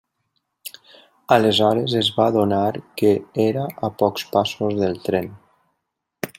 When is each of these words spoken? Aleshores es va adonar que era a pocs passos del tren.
Aleshores 1.35 1.93
es 1.99 2.09
va 2.15 2.25
adonar 2.33 2.63
que 3.03 3.13
era 3.45 3.69
a 3.89 3.93
pocs 4.03 4.27
passos 4.35 4.77
del 4.83 5.01
tren. 5.09 5.33